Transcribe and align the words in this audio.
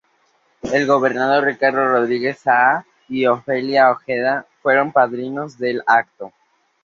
El 0.63 0.87
gobernador 0.87 1.43
Ricardo 1.45 1.87
Rodríguez 1.87 2.39
Saá 2.39 2.85
y 3.07 3.27
Ofelia 3.27 3.91
Ojeda 3.91 4.47
fueron 4.63 4.91
padrinos 4.91 5.59
del 5.59 5.83
acto. 5.85 6.33